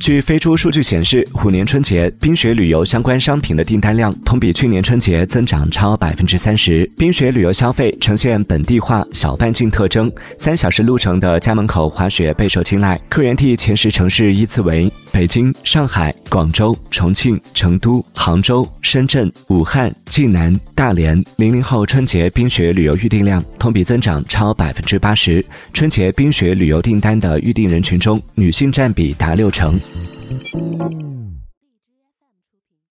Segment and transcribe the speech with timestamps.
[0.00, 6.88] 据飞猪数据显示，虎年春节冰雪旅游相关商品的订单量同比去年春节增长超百分之三十。
[6.96, 12.98] 冰雪旅游消费呈现本地化、小半径特征，三小时路程的家门口滑雪备受青睐。
[13.08, 21.22] 客源地前十城市依次为北京、上海、广州、重庆、成都、杭州、深圳、武汉、济南、大连。
[21.36, 25.44] 零零后春节冰雪旅游预订量同比增长超百分之八十。
[25.72, 29.78] 春节冰雪旅游订单的预订人群中，女性占比达六成。